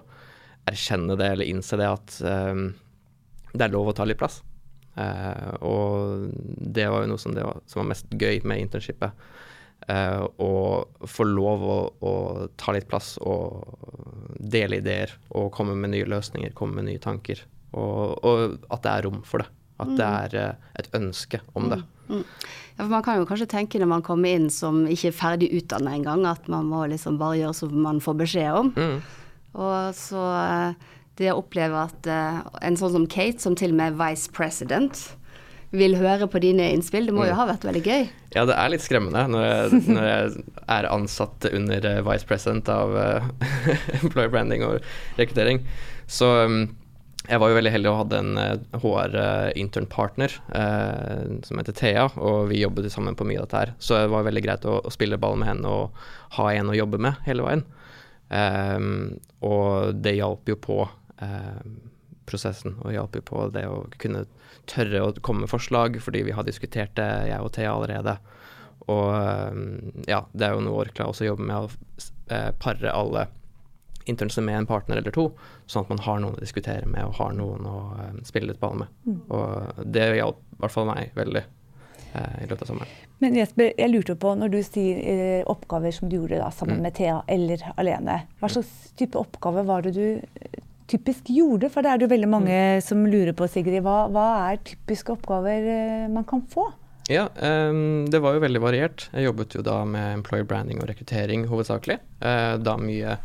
[0.70, 2.70] erkjenne det eller innse det at um,
[3.52, 4.40] det er lov å ta litt plass.
[4.96, 6.32] Uh, og
[6.72, 9.28] det var jo noe som, var, som var, mest gøy med internshipet.
[9.82, 10.52] Uh, å
[11.10, 12.12] få lov å, å,
[12.56, 13.66] ta litt plass og
[14.38, 17.44] dele ideer og komme med nye løsninger, komme med nye tanker.
[17.76, 19.52] Og, og, at det er rom for det.
[19.82, 20.18] At det mm.
[20.18, 21.80] er uh, et ønske om det.
[21.82, 21.92] Mm.
[22.12, 22.24] Mm.
[22.76, 25.50] Ja, for Man kan jo kanskje tenke når man kommer inn som ikke er ferdig
[25.56, 28.72] utdanna engang, at man må liksom bare gjøre som man får beskjed om.
[28.76, 29.00] Mm.
[29.62, 33.80] Og så uh, det å oppleve at uh, en sånn som Kate, som til og
[33.80, 35.02] med er vice president,
[35.72, 37.06] vil høre på dine innspill.
[37.08, 38.02] Det må jo ha vært veldig gøy?
[38.34, 42.92] Ja, det er litt skremmende når jeg, når jeg er ansatt under vice president av
[44.02, 44.84] employer branding og
[45.20, 45.62] rekruttering.
[46.12, 46.66] Så um,
[47.28, 48.38] jeg var jo veldig heldig og hadde en
[48.82, 53.74] HR-intern-partner eh, eh, som heter Thea, og vi jobbet sammen på mye av dette her.
[53.78, 56.02] Så det var veldig greit å, å spille ball med henne og
[56.38, 57.64] ha en å jobbe med hele veien.
[58.34, 58.88] Eh,
[59.46, 60.78] og det hjalp jo på
[61.22, 61.62] eh,
[62.26, 64.24] prosessen, og hjalp jo på det å kunne
[64.70, 68.16] tørre å komme med forslag, fordi vi har diskutert det, jeg og Thea, allerede.
[68.90, 73.28] Og um, ja, det er jo noe Orkla også jobber med, å pare alle
[74.04, 75.28] internship med en partner eller to,
[75.70, 78.60] sånn at man har noen å diskutere med og har noen å um, spille litt
[78.62, 78.92] ball med.
[79.06, 79.20] Mm.
[79.28, 82.98] Og det hjalp i hvert fall meg veldig eh, i løpet av sommeren.
[83.22, 86.80] Men Jesper, jeg lurte på, når du sier uh, oppgaver som du gjorde da, sammen
[86.80, 86.84] mm.
[86.86, 88.54] med Thea eller alene, hva mm.
[88.56, 90.60] slags type oppgave var det du eh,
[90.90, 91.70] typisk gjorde?
[91.72, 92.84] For det er det jo veldig mange mm.
[92.84, 93.82] som lurer på, Sigrid.
[93.86, 95.66] Hva, hva er typiske oppgaver
[96.12, 96.70] man kan få?
[97.10, 99.08] Ja, um, det var jo veldig variert.
[99.10, 101.98] Jeg jobbet jo da med employer branding og rekruttering hovedsakelig.
[102.22, 103.16] Uh, da mye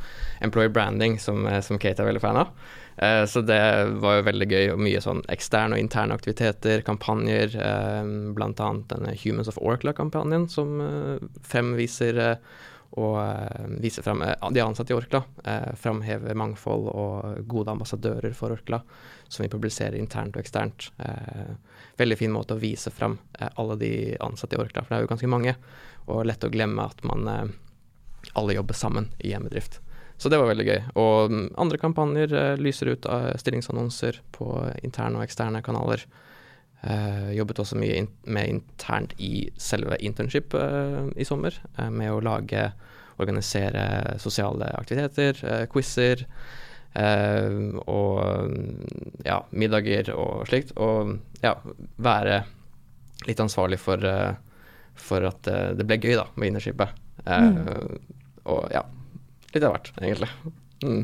[0.41, 2.53] employer branding, som, eh, som, Kate er veldig fan av.
[2.97, 3.61] Uh, så det
[4.01, 7.53] var jo veldig gøy, og mye sånn eksterne og interne aktiviteter, kampanjer.
[7.53, 10.81] Uh, Blant annet denne Humans of Orkla-kampanjen, som
[11.45, 12.39] fremviser
[12.97, 15.21] og vise frem de ansatte i Orkla.
[15.77, 18.81] Framhever mangfold og gode ambassadører for Orkla,
[19.27, 20.89] som vi publiserer internt og eksternt.
[20.97, 21.53] Eh,
[21.97, 23.91] veldig fin måte å vise frem eh, alle de
[24.23, 25.55] ansatte i Orkla, for det er jo ganske mange.
[26.07, 27.43] Og lett å glemme at man eh,
[28.37, 29.81] alle jobber sammen i en bedrift.
[30.17, 30.79] Så det var veldig gøy.
[30.97, 34.53] Og mm, andre kampanjer eh, lyser ut av stillingsannonser på
[34.85, 36.05] interne og eksterne kanaler.
[36.77, 41.55] Uh, jobbet også mye in med internt i selve internship uh, i sommer,
[41.89, 42.67] med å lage
[43.17, 46.25] organisere sosiale aktiviteter, quizer.
[46.97, 48.53] Uh, og
[49.25, 50.73] ja, middager og slikt.
[50.81, 51.53] Og ja,
[52.01, 52.41] være
[53.27, 54.33] litt ansvarlig for, uh,
[54.97, 57.03] for at uh, det ble gøy da, med innerskipet.
[57.27, 57.97] Mm.
[58.47, 58.85] Og ja,
[59.51, 60.29] litt av hvert, egentlig.
[60.85, 61.01] Mm.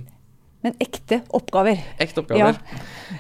[0.63, 1.82] Men ekte oppgaver?
[1.99, 2.56] Ekte oppgaver.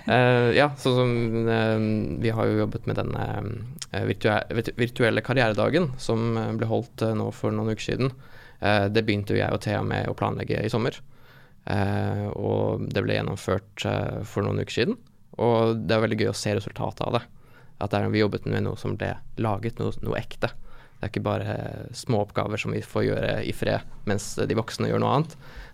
[0.07, 0.19] Ja,
[0.55, 3.25] ja sånn som Vi har jo jobbet med denne
[3.91, 8.13] uh, virtuelle karrieredagen som ble holdt nå for noen uker siden.
[8.63, 10.95] Det begynte jo jeg og Thea med å planlegge i sommer.
[11.65, 14.99] Eh, og det ble gjennomført eh, for noen uker siden.
[15.41, 17.23] Og det er veldig gøy å se resultatet av det.
[17.83, 20.51] At er, vi jobbet med noe som ble laget, noe, noe ekte.
[20.51, 21.55] Det er ikke bare
[21.97, 25.33] små oppgaver som vi får gjøre i fred mens de voksne gjør noe annet.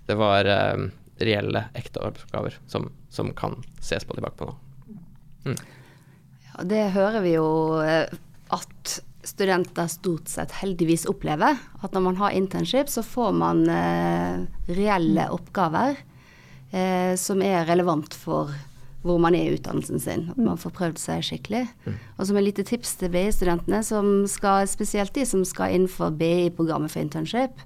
[0.10, 0.88] Det var eh,
[1.20, 4.56] reelle, ekte arbeidsoppgaver som, som, kan ses på tilbake på nå.
[5.50, 5.60] Mm.
[6.48, 7.50] Ja, det hører vi jo
[7.84, 8.10] eh,
[8.56, 8.96] at
[9.30, 11.60] studenter stort sett heldigvis opplever.
[11.84, 16.00] At når man har internship, så får man eh, reelle oppgaver
[16.72, 18.52] eh, som er relevant for
[19.06, 20.26] hvor man er i utdannelsen sin.
[20.34, 21.64] At man får prøvd seg skikkelig.
[21.86, 21.96] Mm.
[22.18, 23.80] Og som et lite tips til BI-studentene,
[24.68, 27.64] spesielt de som skal innenfor BI-programmet for internship,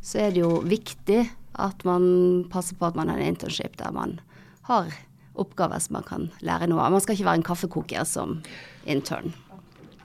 [0.00, 1.24] så er det jo viktig
[1.58, 4.20] at man passer på at man har en internship der man
[4.68, 4.92] har
[5.38, 6.94] oppgaver som man kan lære noe av.
[6.94, 8.38] Man skal ikke være en kaffekoker som
[8.86, 9.34] intern.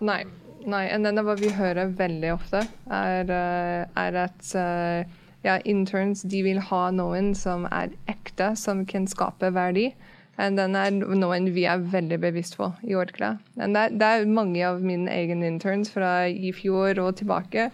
[0.03, 0.23] Nei,
[0.63, 5.03] Nei, en av hva vi hører veldig ofte, er, eh, er at uh,
[5.43, 9.89] ja, interns de vil ha noen som er ekte, som kan skape verdi.
[10.33, 13.35] Og den er noen vi er veldig bevisst på i Orkla.
[13.53, 17.67] Det det er mange av mine egne interns fra i fjor og tilbake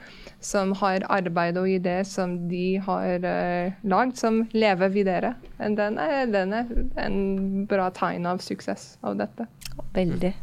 [0.44, 5.36] som har arbeid og ideer som de har uh, lagd, som lever videre.
[5.62, 6.76] Og den er, den er
[7.06, 9.48] en bra tegn av suksess av dette.
[9.96, 10.36] Veldig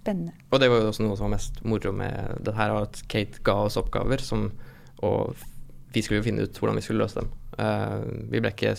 [0.00, 0.34] spennende.
[0.50, 3.42] Og det var jo også noe som var mest moro med det her, at Kate
[3.46, 4.50] ga oss oppgaver som
[5.00, 5.36] Og
[5.92, 7.30] vi skulle jo finne ut hvordan vi skulle løse dem.
[7.58, 8.74] Uh, vi ble ikke,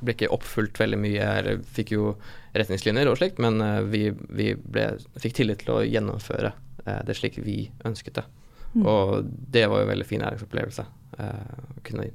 [0.00, 2.14] ble ikke, oppfulgt veldig mye, eller fikk jo
[2.56, 4.86] retningslinjer og slikt, men uh, vi, vi ble,
[5.20, 8.24] fikk tillit til å gjennomføre uh, det slik vi ønsket det.
[8.72, 8.86] Mm.
[8.86, 10.86] Og det var jo en veldig fin læringsopplevelse.
[11.20, 12.06] Å kunne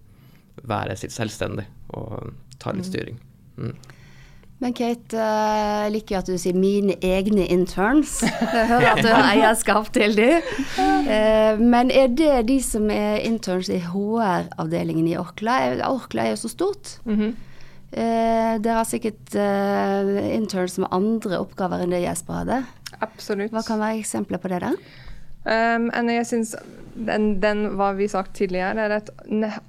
[0.65, 2.31] være selvstendig og
[2.63, 2.89] ta litt mm.
[2.89, 3.17] styring.
[3.59, 3.73] Mm.
[4.63, 8.21] Men Kate, jeg liker jo at du sier 'mine egne interns'.
[8.23, 10.41] Jeg hører at du har eierskap til dem.
[11.59, 15.75] Men er det de som er interns i HR-avdelingen i Orkla?
[15.89, 16.99] Orkla er jo så stort.
[17.05, 17.33] Mm -hmm.
[18.61, 19.35] Dere har sikkert
[20.33, 22.63] interns med andre oppgaver enn det Jesper hadde.
[23.01, 23.51] Absolutt.
[23.51, 24.61] Hva kan være eksempler på det?
[24.61, 24.71] da?
[25.45, 26.55] Um, jeg synes
[26.95, 29.09] den, den, hva vi sagt tidligere, er at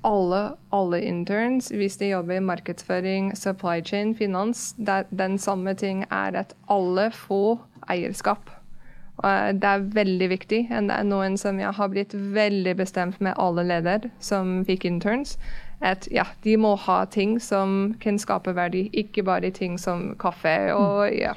[0.06, 6.04] alle, alle, interns, hvis de jobber i markedsføring, supply chain, finans, det, den samme ting
[6.10, 7.58] er at alle får
[7.92, 8.50] eierskap.
[9.24, 10.62] Uh, det er veldig viktig.
[10.70, 14.84] og Det er noen som jeg har blitt veldig bestemt med alle ledere som fikk
[14.84, 15.36] interns.
[15.80, 20.72] At ja, de må ha ting som kan skape verdi, ikke bare ting som kaffe
[20.72, 21.34] og ja,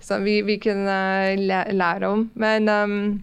[0.00, 2.30] som vi, vi kan uh, lære om.
[2.34, 3.22] Men um,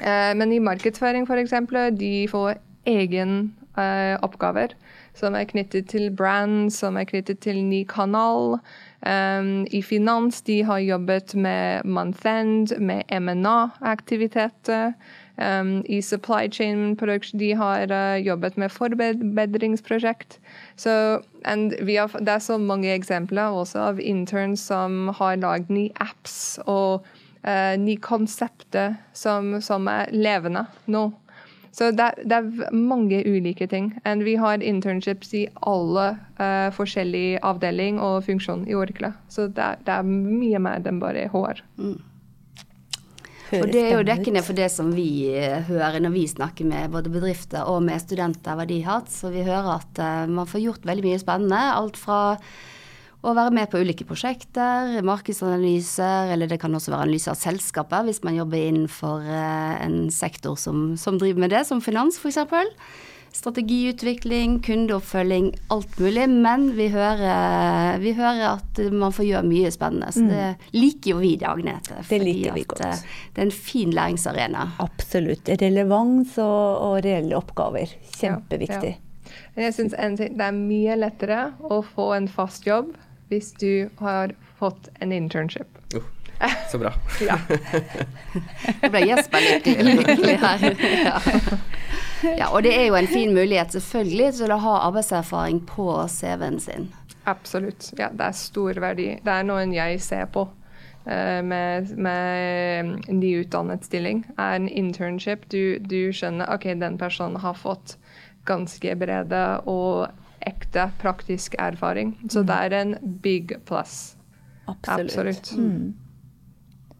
[0.00, 1.54] men i markedsføring f.eks.,
[1.98, 4.74] de får egen eh, oppgaver
[5.14, 8.58] som er knyttet til brand, som er knyttet til ny kanal.
[9.06, 14.92] Um, I finans de har jobbet med month end, med MNA-aktiviteter.
[15.36, 20.38] Um, I supply chain production de har uh, jobbet med forbedringsprosjekt.
[20.76, 26.58] Så har, det er så mange eksempler også av interns som har lagd nye apps.
[26.66, 27.06] og
[27.46, 31.10] uh, nye konsepter som, som, er levende nå.
[31.74, 33.90] Så det, det, er mange ulike ting.
[34.04, 36.06] And vi har internships i alle
[36.38, 39.14] uh, forskjellige avdeling og funksjon i Orkla.
[39.28, 41.64] Så det, det, er mye mer enn bare HR.
[41.78, 41.96] Mm.
[43.54, 46.90] Og det er jo dekkende for det som vi eh, hører når vi snakker med
[46.94, 49.12] både bedrifter og med studenter, hva de har hatt.
[49.12, 51.60] Så vi hører at uh, man får gjort veldig mye spennende.
[51.74, 52.20] Alt fra
[53.24, 58.04] og være med på ulike prosjekter, markedsanalyser, eller det kan også være analyse av selskaper
[58.04, 62.42] hvis man jobber innenfor eh, en sektor som, som driver med det, som finans f.eks.
[63.34, 66.28] Strategiutvikling, kundeoppfølging, alt mulig.
[66.30, 70.12] Men vi hører, vi hører, at man får gjøre mye spennende.
[70.14, 70.68] Så det mm.
[70.76, 71.96] liker jo vi det, Agnete.
[72.06, 72.84] Det liker vi godt.
[72.86, 74.68] Eh, det er en fin læringsarena.
[74.84, 75.50] Absolutt.
[75.64, 77.96] Relevans og, og reelle oppgaver.
[78.20, 78.92] Kjempeviktig.
[78.94, 79.00] Ja, ja.
[79.64, 82.92] Jeg syns det er mye lettere å få en fast jobb
[83.28, 85.68] hvis du har fått en internship.
[85.94, 86.92] Uh, så bra.
[87.28, 87.38] ja.
[88.82, 90.66] Jeg ble Jesper lykkelig her.
[91.04, 91.20] ja.
[92.38, 92.50] ja.
[92.50, 96.90] Og det er jo en fin mulighet selvfølgelig til å ha arbeidserfaring på CV-en sin.
[97.30, 97.92] Absolutt.
[97.98, 99.14] Ja, det er stor verdi.
[99.24, 100.48] Det er noen jeg ser på.
[101.04, 105.44] Uh, med, med nyutdannet stilling, er en internship.
[105.52, 107.98] Du, du skjønner ok, den personen har fått
[108.48, 110.08] ganske brede og
[110.48, 112.14] ekte praktisk erfaring.
[112.28, 112.46] Så mm.
[112.50, 114.16] det er en big plus.
[114.66, 115.10] Absolutt.
[115.10, 115.52] Absolutt.
[115.58, 115.94] Mm.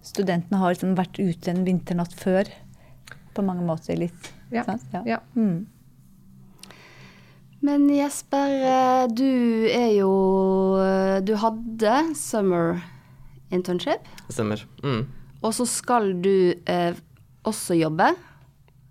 [0.05, 2.51] Studentene har liksom vært ute en vinternatt før
[3.35, 4.33] på mange måter litt.
[4.53, 4.67] Ja.
[4.93, 5.03] ja.
[5.09, 5.21] ja.
[5.35, 5.65] Mm.
[7.65, 10.11] Men Jesper, eh, du er jo
[10.85, 12.83] eh, Du hadde summer
[13.55, 14.05] internship.
[14.29, 14.67] Stemmer.
[14.85, 15.07] Mm.
[15.41, 16.93] Og så skal du eh,
[17.49, 18.11] også jobbe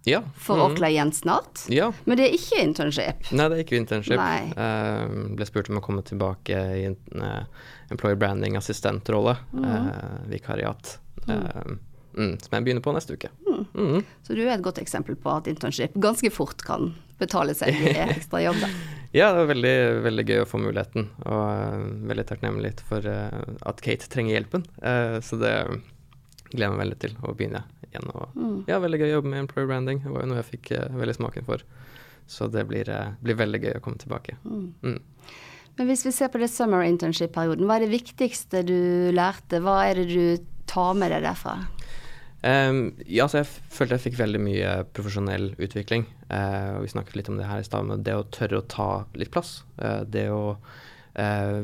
[0.03, 0.23] ja.
[0.35, 0.61] For mm.
[0.61, 1.65] Orkla igjen snart.
[1.67, 1.93] Ja.
[2.03, 3.29] Men det er ikke internship?
[3.31, 4.19] Nei, det er ikke internship.
[4.57, 7.45] Uh, ble spurt om å komme tilbake i en uh,
[7.93, 9.63] employer branding assistentrolle, mm.
[9.63, 10.97] uh, vikariat.
[11.27, 11.79] Mm.
[12.13, 13.31] Mm, som jeg begynner på neste uke.
[13.47, 13.63] Mm.
[13.73, 14.03] Mm.
[14.27, 17.95] Så du er et godt eksempel på at internship ganske fort kan betale seg i
[18.09, 18.69] ekstra jobb, da.
[19.15, 24.11] ja, det var veldig, veldig gøy å få muligheten, og veldig takknemlig for at Kate
[24.11, 24.67] trenger hjelpen.
[25.23, 25.53] så det
[26.57, 28.11] gleder meg veldig til å begynne igjen.
[28.13, 28.57] Og mm.
[28.69, 30.03] ja, veldig gøy å jobbe med employer branding.
[30.03, 31.65] Det var jo noe jeg fikk uh, veldig smaken for.
[32.29, 34.37] Så det blir, uh, blir, veldig gøy å komme tilbake.
[34.47, 34.67] Mm.
[34.83, 34.99] Mm.
[35.77, 38.77] Men hvis vi ser på det summer internship-perioden, hva er det viktigste du
[39.15, 39.61] lærte?
[39.63, 41.57] Hva er det du tar med deg derfra?
[42.43, 46.05] Um, ja, så jeg følte jeg fikk veldig mye profesjonell utvikling.
[46.27, 48.89] Uh, vi snakket litt om det her i stad, men det å tørre å ta
[49.15, 49.61] litt plass.
[49.79, 51.63] Uh, det å uh,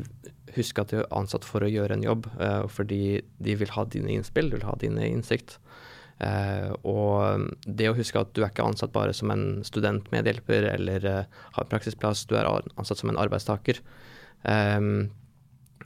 [0.55, 2.25] huske at du er ansatt for å gjøre en jobb,
[2.73, 5.57] fordi de vil ha dine innspill, de vil ha dine innsikt.
[6.19, 11.05] Uh, og det å huske at du er ikke ansatt bare som en studentmedhjelper eller
[11.07, 13.79] uh, har praksisplass, du er ansatt som en arbeidstaker.
[14.43, 15.09] Um,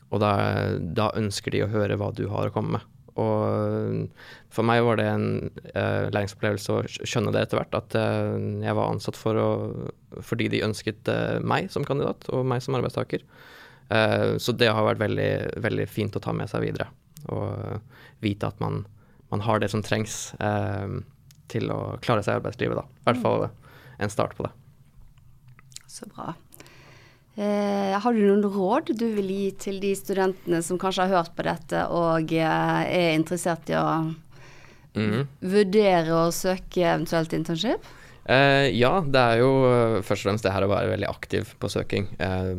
[0.09, 0.33] og da,
[0.81, 2.89] da, ønsker de å høre hva du har å komme med.
[3.13, 4.09] Og
[4.53, 5.27] for meg var det en
[5.75, 9.49] uh, læringsopplevelse å skjønne det etter hvert, at jeg var ansatt for å,
[10.17, 11.13] fordi de ønsket
[11.45, 13.21] meg som kandidat og meg som arbeidstaker.
[14.41, 16.87] Så det har vært veldig, veldig fint å ta med seg videre.
[17.29, 17.77] Og
[18.23, 18.81] vite at man
[19.33, 20.89] man har det som trengs eh,
[21.49, 22.83] til å klare seg i arbeidslivet, da.
[22.85, 23.45] I hvert fall
[23.97, 24.51] en start på det.
[25.89, 26.35] Så bra.
[27.33, 31.33] Eh, har du noen råd du vil gi til de studentene som kanskje har hørt
[31.33, 33.87] på dette og eh, er interessert i å
[34.93, 35.25] mm.
[35.55, 37.89] vurdere å søke eventuelt internship?
[38.23, 41.49] Eh, ja, det er jo eh, først og fremst det her å være veldig aktiv
[41.59, 42.05] på søking.
[42.23, 42.51] Eh,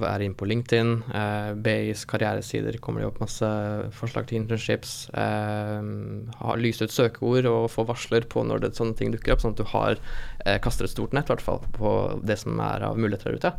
[0.00, 0.92] være inn på LinkedIn.
[1.12, 3.50] Eh, BIs karrieresider kommer det opp masse
[3.98, 4.94] forslag til internships.
[5.12, 9.56] Ha lyst ut søkeord og få varsler på når det, sånne ting dukker opp, sånn
[9.56, 10.00] at du har
[10.64, 11.92] kaster et stort nett hvert fall, på
[12.24, 13.52] det som er av muligheter der ute.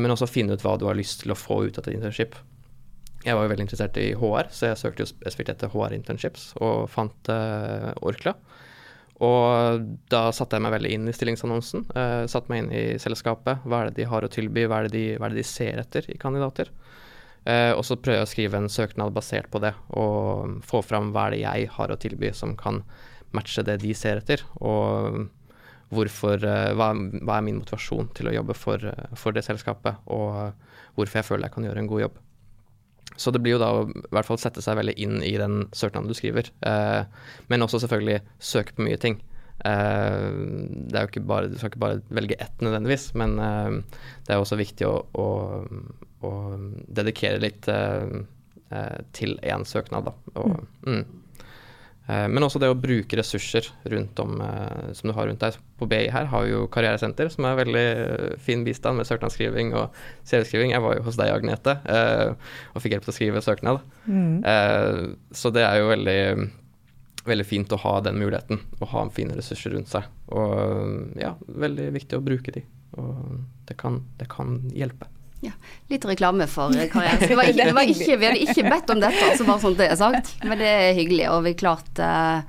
[0.00, 2.36] Men også finne ut hva du har lyst til å få ut av et internship.
[3.24, 6.88] Jeg var jo veldig interessert i HR, så jeg søkte jo spesifikt etter HR-internships og
[6.92, 7.30] fant
[8.04, 8.34] Orkla.
[9.22, 11.84] Og da satte jeg meg veldig inn i stillingsannonsen.
[11.94, 13.62] Uh, satte meg inn i selskapet.
[13.62, 15.78] Hva er det de har å tilby, hva er det de, er det de ser
[15.82, 16.72] etter i kandidater?
[17.44, 21.12] Uh, og så prøver jeg å skrive en søknad basert på det, og få fram
[21.14, 22.82] hva er det jeg har å tilby som kan
[23.36, 24.42] matche det de ser etter.
[24.58, 25.22] Og
[25.94, 30.58] hvorfor, uh, hva, hva, er min motivasjon til å jobbe for, for det selskapet, og
[30.98, 32.22] hvorfor jeg føler jeg kan gjøre en god jobb.
[33.16, 35.64] Så det blir jo da å i hvert fall sette seg veldig inn i den
[35.76, 36.50] søknaden du skriver.
[36.66, 37.04] Eh,
[37.50, 39.20] men også selvfølgelig søke på mye ting.
[39.64, 40.28] Eh,
[40.90, 44.34] det er jo ikke bare, Du skal ikke bare velge ett nødvendigvis, men eh, det
[44.34, 45.28] er også viktig å, å,
[46.26, 46.32] å
[46.98, 48.18] dedikere litt eh,
[48.74, 50.16] eh, til én søknad, da.
[50.42, 51.04] Og, mm.
[52.06, 55.56] Eh, men også det å bruke ressurser rundt om eh, som du har rundt deg.
[55.80, 59.72] På BI her har vi jo karrieresenter, som er veldig eh, fin bistand med søknadsskriving
[59.78, 59.96] og
[60.28, 60.74] CV-skriving.
[60.74, 61.78] Jeg var jo hos deg, Agnete,
[62.74, 63.80] og fikk hjelp til å skrive søknad.
[64.04, 64.36] Mm.
[65.34, 66.20] Så det er jo veldig,
[67.26, 70.06] veldig fint å ha den muligheten, å ha fine ressurser rundt seg.
[70.34, 72.64] Og ja, veldig viktig å bruke de.
[73.00, 75.08] Og det kan, det kan hjelpe.
[75.44, 75.52] Ja,
[75.92, 77.20] litt reklame for karrieren.
[77.28, 79.76] Det var ikke, det var ikke, vi hadde ikke bedt om dette, altså bare sånn
[79.78, 80.32] det er sagt.
[80.44, 81.26] Men det er hyggelig.
[81.34, 82.40] Og vi klart uh,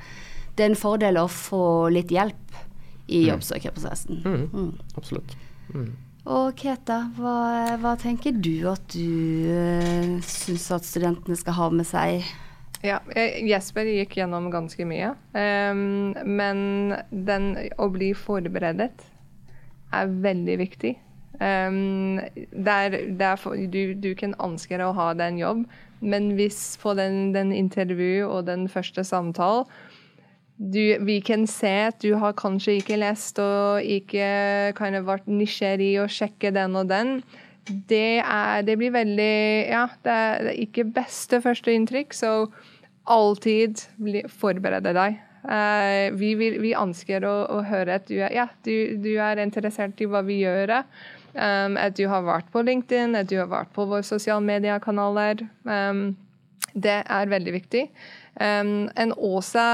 [0.56, 2.58] det er en fordel å få litt hjelp
[3.08, 3.30] i mm.
[3.34, 4.24] jobbsøkerprosessen.
[4.24, 4.48] Mm.
[4.54, 4.72] Mm.
[4.96, 5.36] Absolutt.
[5.74, 5.92] Mm.
[6.26, 7.36] Og Keta, hva,
[7.84, 12.26] hva, tenker du at du uh, syns at studentene skal ha med seg?
[12.86, 15.14] Ja, Jesper gikk gjennom ganske mye.
[15.34, 19.06] Um, men den å bli forberedt
[19.96, 20.94] er veldig viktig.
[21.36, 22.22] Um,
[22.66, 25.66] der, der for, du, du, kan ønske å ha den jobb,
[26.00, 29.68] men hvis på den, den intervju og den første samtalen
[30.56, 36.00] vi kan se at du har kanskje ikke lest og ikke kind of vært nysgjerrig
[36.00, 37.18] og sjekke den og den.
[37.66, 42.48] Det, er, det blir veldig Ja, det er, det er ikke beste førsteinntrykk, så
[43.06, 43.84] alltid
[44.32, 45.20] forberede deg.
[45.46, 49.42] Uh, vi, vil, vi, ønsker å, å, høre at du er, ja, du, du er
[49.44, 50.80] interessert i hva vi gjør.
[51.36, 55.44] Um, at du har vært på LinkedIn, at du har vært på våre sosiale mediekanaler.
[55.68, 56.14] Um,
[56.72, 57.82] det er veldig viktig.
[58.40, 59.66] Um, en også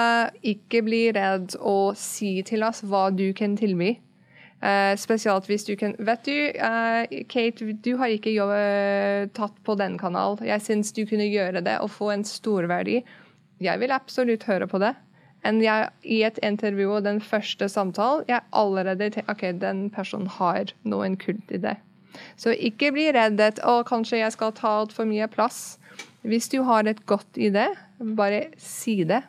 [0.46, 3.96] ikke bli redd å si til oss hva du kan tilby.
[4.62, 9.78] Uh, spesielt hvis du kan Vet du, uh, Kate, du har ikke jobbet, tatt på
[9.78, 10.42] den kanalen.
[10.46, 13.04] Jeg syns du kunne gjøre det og få en storverdi.
[13.62, 14.96] Jeg vil absolutt høre på det
[15.48, 20.30] enn jeg i et intervju og den første samtalen jeg allerede tenker OK, den personen
[20.40, 21.78] har noen kult i det.
[22.40, 25.80] Så ikke bli reddet å, kanskje jeg skal ta altfor mye plass.
[26.28, 29.24] Hvis du har et godt idé, bare si det.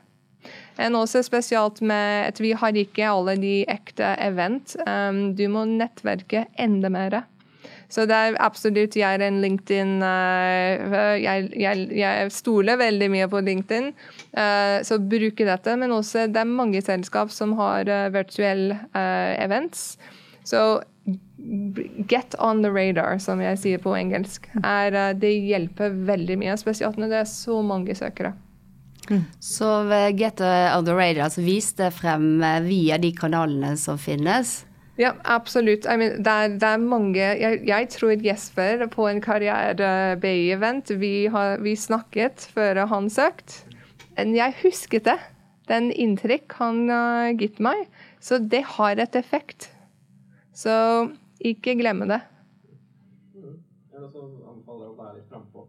[0.81, 4.75] En også spesielt med at vi har ikke alle de ekte event.
[4.87, 7.23] Um, du må nettverke enda mer.
[7.93, 13.29] Så det er absolutt Jeg er en LinkedIn uh, jeg, jeg, jeg, stoler veldig mye
[13.29, 13.93] på LinkedIn,
[14.33, 15.75] så bruker dette.
[15.77, 19.99] Men også det er mange selskap som har uh, virtuelle events.
[20.49, 20.81] Så
[22.09, 24.49] get on the radar, som jeg sier på engelsk.
[24.65, 28.33] Er, det hjelper veldig mye, spesielt når det er så mange søkere.
[29.11, 29.25] Mm.
[29.43, 29.71] Så
[30.17, 34.63] get on the radar, altså vis det frem via de kanalene som finnes.
[35.01, 35.87] Ja, absolutt.
[35.87, 41.15] I mean, det, er, det, er, mange jeg, jeg, tror Jesper på en karriere-BI-event vi,
[41.65, 43.72] vi, snakket før han søkte.
[44.17, 45.19] Men jeg husket det.
[45.71, 47.87] Den inntrykk han har uh, gitt meg.
[48.21, 49.71] Så det har et effekt.
[50.53, 50.73] Så
[51.43, 52.21] ikke glemme det.
[53.35, 55.69] Jeg også anbefaler å være litt frampå.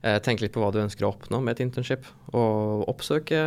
[0.00, 2.06] Eh, tenke litt på hva du ønsker å oppnå med et internship.
[2.32, 3.40] Og oppsøke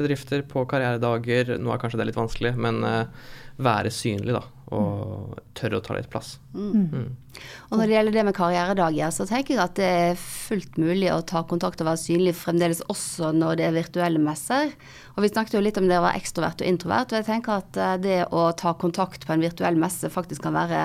[0.00, 1.54] bedrifter på karrieredager.
[1.62, 3.28] Nå er kanskje det litt vanskelig, men eh,
[3.62, 4.44] være synlig, da.
[4.76, 6.34] Og tørre å ta litt plass.
[6.52, 6.90] Mm.
[6.92, 7.38] Mm.
[7.70, 11.08] Og når det gjelder det med karrieredager, så tenker jeg at det er fullt mulig
[11.14, 14.74] å ta kontakt og være synlig fremdeles også når det er virtuelle messer.
[15.16, 17.62] Og vi snakket jo litt om det å være ekstrovert og introvert, og jeg tenker
[17.62, 20.82] at eh, det å ta kontakt på en virtuell messe faktisk kan være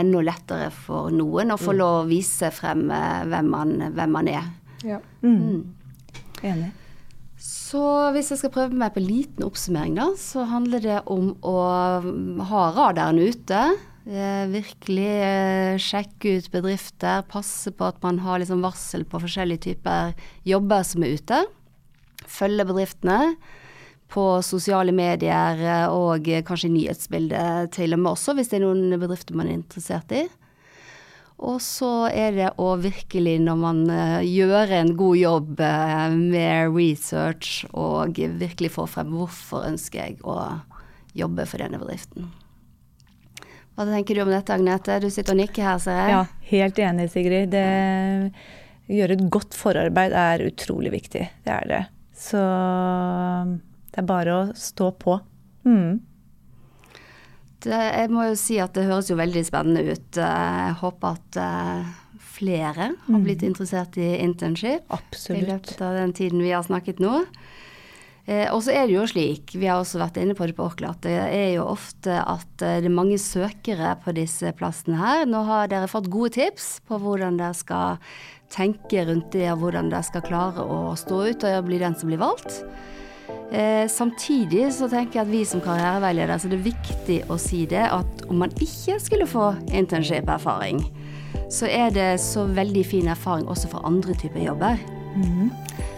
[0.00, 1.78] enda lettere for noen å få mm.
[1.78, 4.50] lov å vise frem eh, hvem man, hvem man er.
[4.82, 4.98] Ja.
[5.22, 5.38] Mm.
[5.38, 5.62] mm.
[6.42, 6.70] Enig.
[7.40, 7.82] Så
[8.12, 11.54] hvis jeg skal prøve meg på en liten oppsummering, da, så handler det om å
[12.50, 13.60] ha radaren ute.
[14.10, 19.70] Eh, virkelig eh, sjekke ut bedrifter, passe på at man har liksom varsel på forskjellige
[19.70, 20.12] typer
[20.48, 21.40] jobber som er ute.
[22.28, 23.20] Følge bedriftene
[24.10, 29.00] på sosiale medier eh, og kanskje nyhetsbildet til og med også, hvis det er noen
[29.00, 30.26] bedrifter man er interessert i.
[31.40, 36.74] Og så er det å virkelig, når man uh, gjør en god jobb uh, med
[36.76, 40.36] research, og virkelig får frem hvorfor ønsker jeg å
[41.16, 42.28] jobbe for denne bedriften.
[43.74, 44.98] Hva tenker du om dette, Agnete?
[45.00, 46.12] Du sitter og nikker her, ser jeg.
[46.12, 46.20] Ja,
[46.50, 47.54] helt enig, Sigrid.
[47.54, 47.64] Det,
[48.90, 51.24] å gjøre et godt forarbeid er utrolig viktig.
[51.46, 51.80] Det er det.
[52.20, 52.40] Så
[53.88, 55.16] det er bare å stå på.
[55.64, 56.02] Mm.
[57.60, 60.16] Det, jeg må jo si at det høres jo veldig spennende ut.
[60.16, 61.90] Jeg håper at eh,
[62.40, 63.24] flere har mm.
[63.26, 65.42] blitt interessert i internship Absolutt.
[65.42, 67.20] i løpet av den tiden vi har snakket nå.
[68.30, 70.66] Eh, og så er det jo slik, vi har også vært inne på det på
[70.68, 75.00] Orkla, at det er jo ofte at eh, det er mange søkere på disse plassene
[75.00, 75.24] her.
[75.28, 77.98] Nå har dere fått gode tips på hvordan dere skal
[78.50, 82.10] tenke rundt det, og hvordan dere skal klare å stå ut og bli den som
[82.10, 82.62] blir valgt.
[83.50, 87.64] Eh, samtidig så tenker jeg at vi som karriereveileder, så det er viktig å si
[87.70, 90.84] det at om man ikke skulle få internship-erfaring,
[91.50, 94.78] så er det så veldig fin erfaring også for andre typer jobber.
[95.18, 95.50] Mm.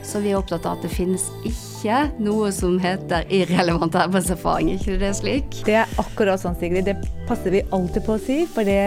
[0.03, 4.73] Så vi er opptatt av at det finnes ikke noe som heter irrelevant arbeidserfaring.
[4.75, 5.61] ikke det slik?
[5.69, 6.89] Det er akkurat sånn, Sigrid.
[6.89, 6.97] Det
[7.29, 8.43] passer vi alltid på å si.
[8.51, 8.81] For det,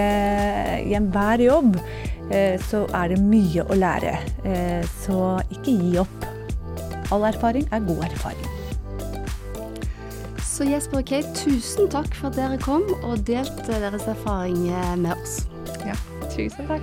[0.90, 1.78] i enhver jobb
[2.32, 4.18] eh, så er det mye å lære.
[4.44, 6.35] Eh, så ikke gi opp.
[7.12, 8.48] All erfaring er god erfaring.
[10.40, 14.58] Så Jesper og Kate, tusen takk for at dere kom og delte deres erfaring
[14.98, 15.44] med oss.
[15.86, 15.96] Ja,
[16.32, 16.82] tusen takk.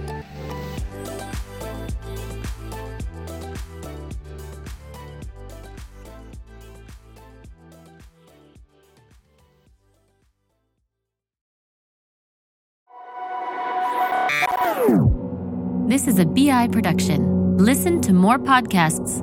[15.89, 17.57] This is a BI production.
[17.59, 19.23] Listen to more podcasts